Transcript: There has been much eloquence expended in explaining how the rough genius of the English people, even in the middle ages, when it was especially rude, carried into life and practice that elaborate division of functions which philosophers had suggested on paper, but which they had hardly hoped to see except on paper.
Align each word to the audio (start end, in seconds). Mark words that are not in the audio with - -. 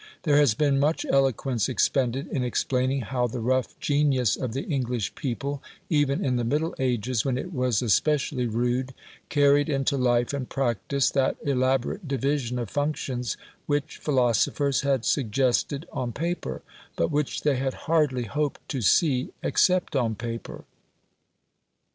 There 0.23 0.37
has 0.37 0.55
been 0.55 0.79
much 0.79 1.05
eloquence 1.05 1.69
expended 1.69 2.25
in 2.29 2.43
explaining 2.43 3.01
how 3.01 3.27
the 3.27 3.39
rough 3.39 3.79
genius 3.79 4.35
of 4.35 4.53
the 4.53 4.63
English 4.63 5.13
people, 5.13 5.61
even 5.91 6.25
in 6.25 6.37
the 6.37 6.43
middle 6.43 6.73
ages, 6.79 7.23
when 7.23 7.37
it 7.37 7.53
was 7.53 7.83
especially 7.83 8.47
rude, 8.47 8.95
carried 9.29 9.69
into 9.69 9.97
life 9.97 10.33
and 10.33 10.49
practice 10.49 11.11
that 11.11 11.37
elaborate 11.43 12.07
division 12.07 12.57
of 12.57 12.71
functions 12.71 13.37
which 13.67 13.97
philosophers 13.97 14.81
had 14.81 15.05
suggested 15.05 15.85
on 15.93 16.13
paper, 16.13 16.63
but 16.95 17.11
which 17.11 17.43
they 17.43 17.57
had 17.57 17.75
hardly 17.85 18.23
hoped 18.23 18.67
to 18.69 18.81
see 18.81 19.29
except 19.43 19.95
on 19.95 20.15
paper. 20.15 20.65